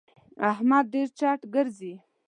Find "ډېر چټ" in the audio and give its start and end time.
0.93-1.39